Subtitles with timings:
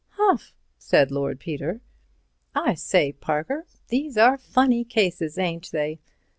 [0.13, 1.79] "Humph!" said Lord Peter.
[2.55, 5.99] "I say, Parker, these are funny cases, ain't they?